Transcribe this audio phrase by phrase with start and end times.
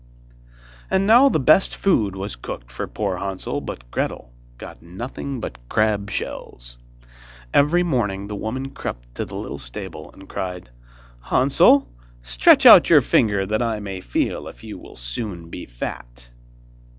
[0.89, 5.59] And now the best food was cooked for poor Hansel, but Gretel got nothing but
[5.69, 6.79] crab shells.
[7.53, 10.71] Every morning the woman crept to the little stable, and cried:
[11.21, 11.87] 'Hansel,
[12.23, 16.31] stretch out your finger that I may feel if you will soon be fat.